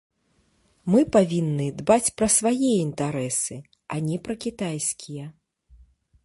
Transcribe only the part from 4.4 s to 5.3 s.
кітайскія.